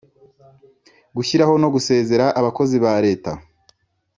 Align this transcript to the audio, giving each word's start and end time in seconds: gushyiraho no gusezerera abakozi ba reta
gushyiraho 1.15 1.53
no 1.61 1.67
gusezerera 1.75 2.25
abakozi 2.39 2.75
ba 2.83 2.93
reta 3.05 3.31